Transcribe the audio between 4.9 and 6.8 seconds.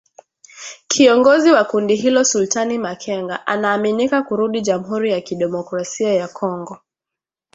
ya kidemokrasia ya Kongo.